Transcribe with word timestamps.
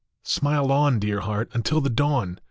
Smile 0.23 0.71
on, 0.71 0.97
dear 0.97 1.19
Heart, 1.19 1.51
until 1.53 1.79
the 1.79 1.91
dawn 1.91 2.39